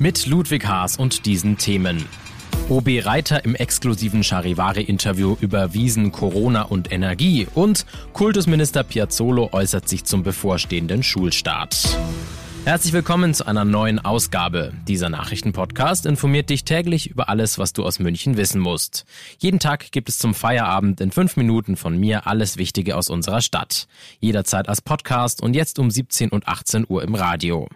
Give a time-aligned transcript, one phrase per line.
[0.00, 2.04] Mit Ludwig Haas und diesen Themen.
[2.68, 10.04] OB Reiter im exklusiven Charivari-Interview über Wiesen, Corona und Energie und Kultusminister Piazzolo äußert sich
[10.04, 11.96] zum bevorstehenden Schulstart.
[12.64, 14.72] Herzlich willkommen zu einer neuen Ausgabe.
[14.88, 19.04] Dieser Nachrichtenpodcast informiert dich täglich über alles, was du aus München wissen musst.
[19.38, 23.42] Jeden Tag gibt es zum Feierabend in fünf Minuten von mir alles Wichtige aus unserer
[23.42, 23.86] Stadt.
[24.18, 27.68] Jederzeit als Podcast und jetzt um 17 und 18 Uhr im Radio.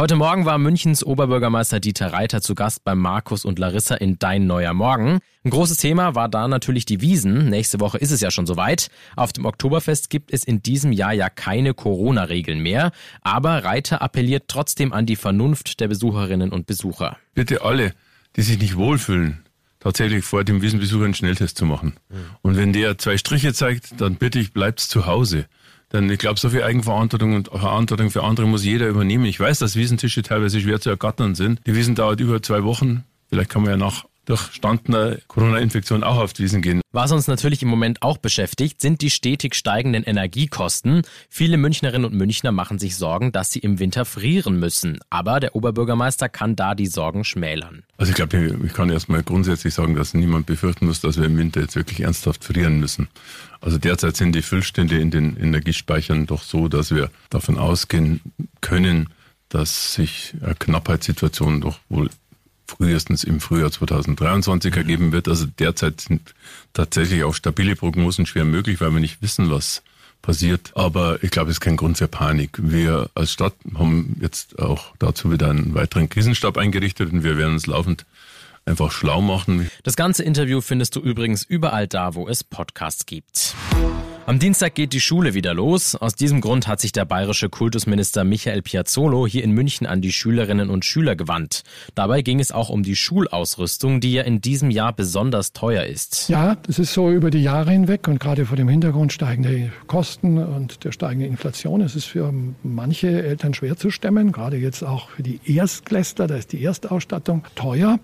[0.00, 4.46] Heute Morgen war Münchens Oberbürgermeister Dieter Reiter zu Gast bei Markus und Larissa in Dein
[4.46, 5.18] Neuer Morgen.
[5.42, 7.48] Ein großes Thema war da natürlich die Wiesen.
[7.48, 8.92] Nächste Woche ist es ja schon soweit.
[9.16, 12.92] Auf dem Oktoberfest gibt es in diesem Jahr ja keine Corona-Regeln mehr.
[13.22, 17.16] Aber Reiter appelliert trotzdem an die Vernunft der Besucherinnen und Besucher.
[17.34, 17.92] Bitte alle,
[18.36, 19.42] die sich nicht wohlfühlen,
[19.80, 21.94] tatsächlich vor dem Wiesenbesuch einen Schnelltest zu machen.
[22.08, 22.16] Mhm.
[22.42, 25.46] Und wenn der zwei Striche zeigt, dann bitte ich, bleibt's zu Hause.
[25.92, 29.24] Denn ich glaube, so viel Eigenverantwortung und Verantwortung für andere muss jeder übernehmen.
[29.24, 31.60] Ich weiß, dass Wiesentische teilweise schwer zu ergattern sind.
[31.66, 33.04] Die Wiesen dauert über zwei Wochen.
[33.28, 36.80] Vielleicht kann man ja nach durchstandener Corona-Infektion auch auf die Wiesen gehen.
[36.92, 41.02] Was uns natürlich im Moment auch beschäftigt, sind die stetig steigenden Energiekosten.
[41.28, 44.98] Viele Münchnerinnen und Münchner machen sich Sorgen, dass sie im Winter frieren müssen.
[45.10, 47.82] Aber der Oberbürgermeister kann da die Sorgen schmälern.
[47.96, 51.36] Also ich glaube, ich kann erstmal grundsätzlich sagen, dass niemand befürchten muss, dass wir im
[51.36, 53.08] Winter jetzt wirklich ernsthaft frieren müssen.
[53.60, 58.20] Also derzeit sind die Füllstände in den Energiespeichern doch so, dass wir davon ausgehen
[58.60, 59.08] können,
[59.48, 62.10] dass sich eine Knappheitssituation doch wohl
[62.68, 64.78] frühestens im Frühjahr 2023 mhm.
[64.78, 65.28] ergeben wird.
[65.28, 66.34] Also derzeit sind
[66.72, 69.82] tatsächlich auch stabile Prognosen schwer möglich, weil wir nicht wissen, was
[70.22, 70.72] passiert.
[70.74, 72.58] Aber ich glaube, es ist kein Grund für Panik.
[72.58, 77.54] Wir als Stadt haben jetzt auch dazu wieder einen weiteren Krisenstab eingerichtet und wir werden
[77.54, 78.04] uns laufend
[78.66, 79.70] einfach schlau machen.
[79.82, 83.54] Das ganze Interview findest du übrigens überall da, wo es Podcasts gibt.
[84.28, 85.94] Am Dienstag geht die Schule wieder los.
[85.94, 90.12] Aus diesem Grund hat sich der bayerische Kultusminister Michael Piazzolo hier in München an die
[90.12, 91.62] Schülerinnen und Schüler gewandt.
[91.94, 96.28] Dabei ging es auch um die Schulausrüstung, die ja in diesem Jahr besonders teuer ist.
[96.28, 100.36] Ja, das ist so über die Jahre hinweg und gerade vor dem Hintergrund steigender Kosten
[100.36, 102.30] und der steigenden Inflation ist es für
[102.62, 107.44] manche Eltern schwer zu stemmen, gerade jetzt auch für die Erstklässler, da ist die Erstausstattung
[107.54, 107.98] teuer.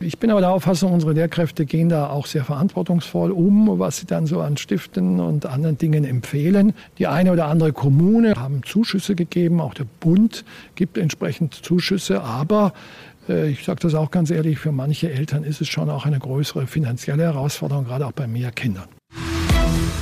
[0.00, 4.06] Ich bin aber der Auffassung, unsere Lehrkräfte gehen da auch sehr verantwortungsvoll um, was sie
[4.06, 6.72] dann so an Stiften und anderen anderen Dingen empfehlen.
[6.98, 12.72] Die eine oder andere Kommune haben Zuschüsse gegeben, auch der Bund gibt entsprechend Zuschüsse, aber
[13.28, 16.18] äh, ich sage das auch ganz ehrlich, für manche Eltern ist es schon auch eine
[16.18, 18.97] größere finanzielle Herausforderung, gerade auch bei mehr Kindern.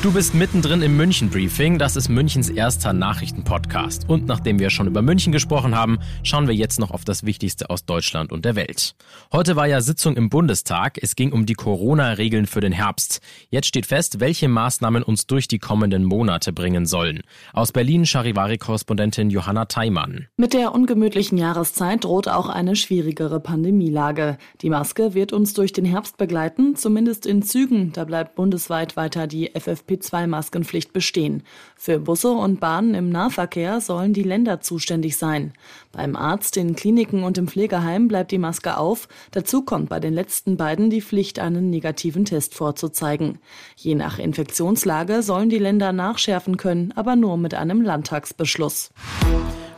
[0.02, 1.78] Du bist mittendrin im München Briefing.
[1.78, 4.08] Das ist Münchens erster Nachrichtenpodcast.
[4.08, 7.70] Und nachdem wir schon über München gesprochen haben, schauen wir jetzt noch auf das Wichtigste
[7.70, 8.94] aus Deutschland und der Welt.
[9.32, 10.98] Heute war ja Sitzung im Bundestag.
[11.02, 13.20] Es ging um die Corona-Regeln für den Herbst.
[13.48, 17.22] Jetzt steht fest, welche Maßnahmen uns durch die kommenden Monate bringen sollen.
[17.52, 20.28] Aus Berlin Charivari-Korrespondentin Johanna Theimann.
[20.36, 24.36] Mit der ungemütlichen Jahreszeit droht auch eine schwierigere Pandemielage.
[24.60, 27.92] Die Maske wird uns durch den Herbst begleiten, zumindest in Zügen.
[27.92, 31.42] Da bleibt bundesweit weiter die FFP FFP2-Maskenpflicht bestehen.
[31.76, 35.52] Für Busse und Bahnen im Nahverkehr sollen die Länder zuständig sein.
[35.92, 39.08] Beim Arzt, in Kliniken und im Pflegeheim bleibt die Maske auf.
[39.30, 43.38] Dazu kommt bei den letzten beiden die Pflicht, einen negativen Test vorzuzeigen.
[43.76, 48.90] Je nach Infektionslage sollen die Länder nachschärfen können, aber nur mit einem Landtagsbeschluss.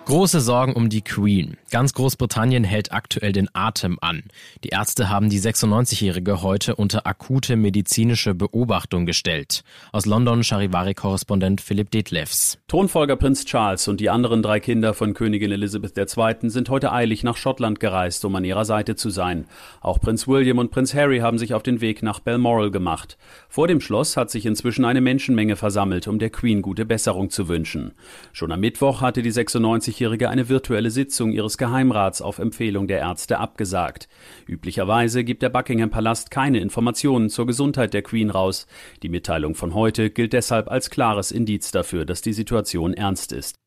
[0.09, 1.59] Große Sorgen um die Queen.
[1.71, 4.23] Ganz Großbritannien hält aktuell den Atem an.
[4.65, 9.65] Die Ärzte haben die 96-Jährige heute unter akute medizinische Beobachtung gestellt.
[9.93, 12.57] Aus London Charivari-Korrespondent Philipp Detlefs.
[12.69, 16.49] Thronfolger Prinz Charles und die anderen drei Kinder von Königin Elizabeth II.
[16.49, 19.45] sind heute eilig nach Schottland gereist, um an ihrer Seite zu sein.
[19.83, 23.19] Auch Prinz William und Prinz Harry haben sich auf den Weg nach Balmoral gemacht.
[23.51, 27.47] Vor dem Schloss hat sich inzwischen eine Menschenmenge versammelt, um der Queen gute Besserung zu
[27.49, 27.93] wünschen.
[28.33, 33.01] Schon am Mittwoch hatte die 96 jährige eine virtuelle Sitzung ihres Geheimrats auf Empfehlung der
[33.01, 34.09] Ärzte abgesagt.
[34.47, 38.67] Üblicherweise gibt der Buckingham Palast keine Informationen zur Gesundheit der Queen raus.
[39.03, 43.59] Die Mitteilung von heute gilt deshalb als klares Indiz dafür, dass die Situation ernst ist.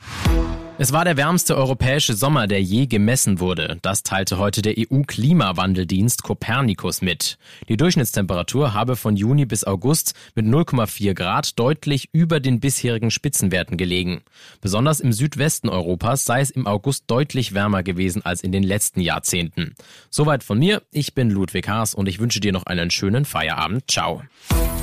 [0.81, 3.77] Es war der wärmste europäische Sommer, der je gemessen wurde.
[3.83, 7.37] Das teilte heute der EU-Klimawandeldienst Copernicus mit.
[7.69, 13.77] Die Durchschnittstemperatur habe von Juni bis August mit 0,4 Grad deutlich über den bisherigen Spitzenwerten
[13.77, 14.23] gelegen.
[14.59, 19.01] Besonders im Südwesten Europas sei es im August deutlich wärmer gewesen als in den letzten
[19.01, 19.75] Jahrzehnten.
[20.09, 20.81] Soweit von mir.
[20.89, 23.83] Ich bin Ludwig Haas und ich wünsche dir noch einen schönen Feierabend.
[23.87, 24.23] Ciao.